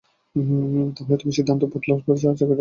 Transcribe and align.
তাহলে 0.95 1.15
তুমি 1.17 1.31
সিদ্ধান্ত 1.37 1.61
বদল 1.73 1.99
করেছো, 2.05 2.25
আর 2.27 2.35
চাকরি 2.35 2.49
টা 2.49 2.55
চাও? 2.55 2.59